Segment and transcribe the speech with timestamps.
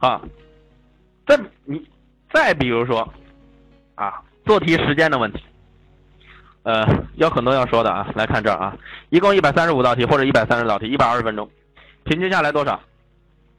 [0.00, 0.20] 啊
[1.26, 1.80] 再你
[2.32, 3.08] 再比如说
[3.94, 5.44] 啊，做题时间的问题，
[6.62, 6.84] 呃，
[7.16, 8.10] 有很多要说的啊。
[8.14, 8.76] 来看这儿啊，
[9.10, 11.48] 一共一百三十五道题或者一百三十道题，一百二十分钟，
[12.04, 12.80] 平均下来多少？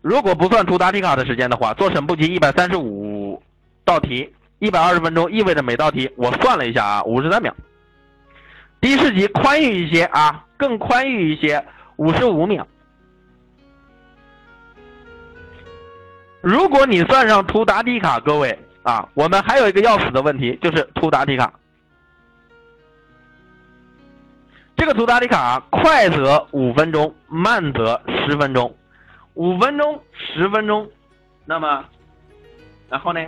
[0.00, 3.40] 如果不算出答题卡的时间的话，做省部题一百三十五
[3.84, 7.54] 道题，一百二十分钟，意味着每道题我算了一下啊，五十三秒。
[8.80, 11.64] 第四级宽裕一些啊，更宽裕一些，
[11.96, 12.66] 五十五秒。
[16.42, 21.52] 如果你算上图答题卡，各位啊，我们还有一个要死的问题，就是图答题卡。
[24.76, 28.74] 这个图答题卡快则五分钟，慢则十分钟。
[29.34, 30.90] 五分钟、十分钟，
[31.46, 31.84] 那么，
[32.90, 33.20] 然后呢？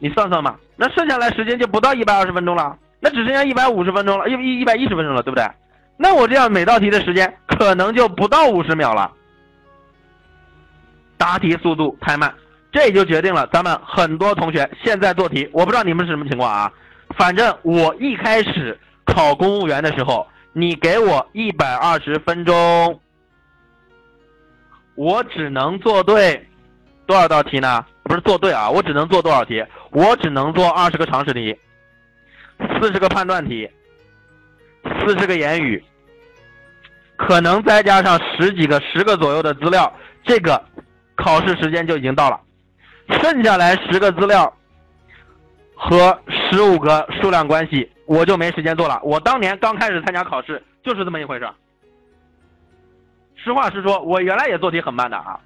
[0.00, 5.48] 你算算嘛，那剩下来时间就不到一百二十分钟了，那只剩下一百五十分钟了，一一一百一十分钟了，对不对？
[5.96, 9.12] 那我这样每道题的时间可能就不到五十秒了。
[11.18, 12.32] 答题速度太慢，
[12.72, 16.72] 这就决定了咱们很多同学现在做题，我不知道你们是什么情况啊。
[17.18, 23.00] 反正我一开始考公务员的时候，你给我一百二十分钟。
[24.94, 26.48] 我只能做对
[27.06, 27.84] 多少道题呢？
[28.02, 29.64] 不是做对啊，我只能做多少题？
[29.90, 31.56] 我只能做二十个常识题，
[32.80, 33.70] 四十个判断题，
[34.82, 35.82] 四十个言语，
[37.16, 39.92] 可能再加上十几个、十个左右的资料，
[40.24, 40.60] 这个
[41.28, 42.40] 考试时间就已经到了。
[43.20, 44.50] 剩下来十个资料
[45.74, 48.98] 和十五个数量关系，我就没时间做了。
[49.02, 51.46] 我当年刚开始参加考试，就是这么一回事。
[53.36, 55.38] 实话实说，我原来也做题很慢的啊，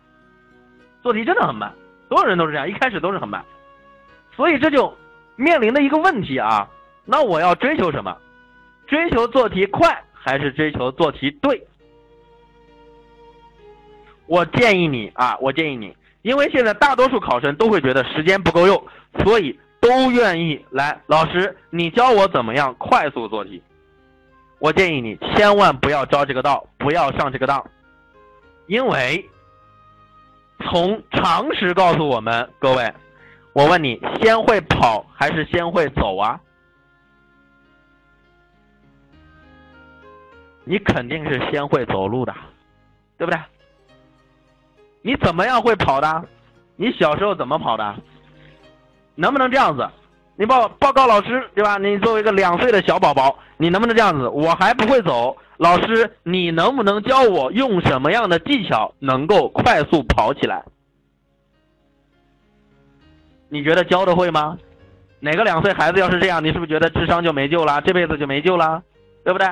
[1.02, 1.72] 做题真的很慢，
[2.08, 3.44] 所有人都是这样，一开始都是很慢，
[4.36, 4.96] 所以这就
[5.34, 6.68] 面临的一个问题啊，
[7.04, 8.16] 那我要追求什么？
[8.86, 11.66] 追求做题快还是追求做题对？
[14.26, 18.82] 我建议你啊，我建议你，因为现在大多数考生都会觉得时间不够用，
[19.22, 23.62] 所以都愿意来老师，你教我怎么样快速做题。
[24.58, 27.64] 我建议你千万不要招这个道，不要上这个当。
[28.68, 29.28] 因为
[30.60, 32.94] 从常识告诉我们，各位，
[33.52, 36.40] 我问你，先会跑还是先会走啊？
[40.64, 42.32] 你肯定是先会走路的，
[43.18, 43.40] 对不对？
[45.02, 46.24] 你怎么样会跑的？
[46.76, 47.94] 你小时候怎么跑的？
[49.14, 49.88] 能不能这样子？
[50.36, 51.76] 你报报告老师，对吧？
[51.76, 54.28] 你作为一个两岁的小宝宝，你能不能这样子？
[54.28, 55.36] 我还不会走。
[55.58, 60.64] 老师，你能不能教我用什么样的技巧能够快速跑起来？
[63.48, 64.56] 你觉得教的会吗？
[65.20, 68.82] 哪个两岁孩子要是这样，你是不是觉得智商就没救了，这辈子就没救了，
[69.24, 69.46] 对不对？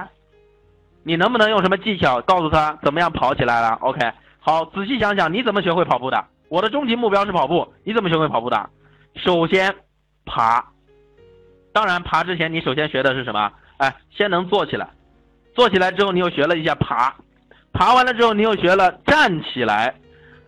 [1.02, 4.00] 你能不能用什么技巧告诉他怎么样跑起来了？OK，
[4.40, 6.24] 好，仔细想想，你怎么学会跑步的？
[6.48, 8.70] 我的终极目标是跑步，你怎么学会跑步的？
[9.16, 9.74] 首先
[10.24, 10.64] 爬，
[11.72, 13.52] 当然爬之前你首先学的是什么？
[13.76, 14.88] 哎，先能坐起来。
[15.54, 17.14] 坐起来之后，你又学了一下爬，
[17.72, 19.94] 爬完了之后，你又学了站起来，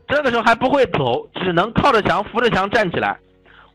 [0.09, 3.19] 这个时候还不会走，只能靠着墙扶着墙站起来。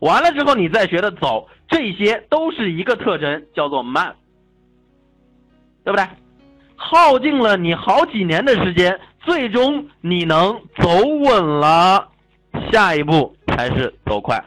[0.00, 4.14] 完了之后，你再学的走，这些都是一个特征，叫做慢，
[5.84, 6.06] 对不对？
[6.76, 12.08] 耗尽了你好几年的时间，最终你能走稳了，
[12.72, 14.42] 下一步才是走快，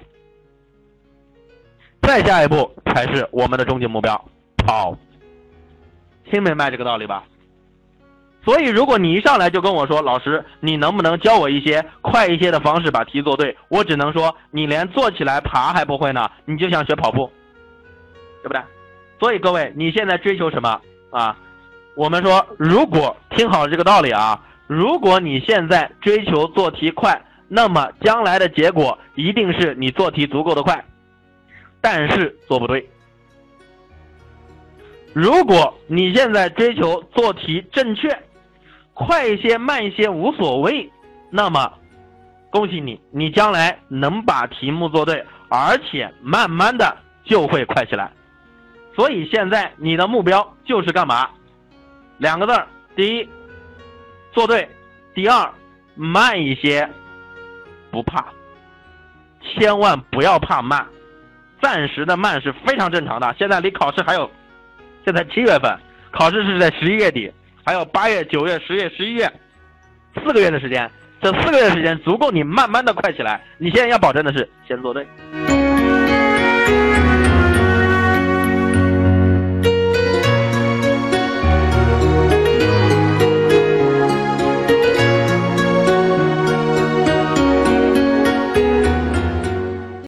[2.01, 4.25] 再下一步才是我们的终极目标，
[4.57, 4.97] 跑。
[6.29, 7.23] 听明白这个道理吧？
[8.43, 17.31] 所以，如果你一上来就跟我说：“老师，你能不能教我一些快一些的方式把题做对？”我只能说，你连坐起来爬还不会呢，你就想学跑步，
[18.41, 18.61] 对不对？
[19.19, 20.81] 所以，各位，你现在追求什么
[21.11, 21.37] 啊？
[21.95, 24.41] 我们说，如果听好这个道理啊，
[24.73, 30.81] 如果你现在追求做题快，那么将来的结果一定是你做题足够的快，
[31.81, 32.89] 但是做不对。
[35.11, 38.17] 如果你现在追求做题正确，
[38.93, 40.89] 快一些、慢一些无所谓，
[41.29, 41.73] 那么
[42.49, 48.09] 恭喜你，你将来能把题目做对，而且慢慢的就会快起来。
[48.95, 51.27] 所以现在你的目标就是干嘛？
[52.19, 52.65] 两个字儿：
[52.95, 53.29] 第一，
[54.31, 54.65] 做对；
[55.13, 55.49] 第二，
[55.95, 56.89] 慢一些，
[57.91, 58.25] 不怕，
[59.41, 60.85] 千万不要怕慢，
[61.61, 63.35] 暂时的慢是非常正常的。
[63.37, 64.29] 现在离考试还有。
[65.03, 65.75] 现在七月份，
[66.11, 67.31] 考试是在十一月底，
[67.65, 69.27] 还有八月、九月、十月、十一月，
[70.23, 70.89] 四个月的时间。
[71.19, 73.43] 这四个月时间足够你慢慢的快起来。
[73.57, 75.05] 你现在要保证的是先做对。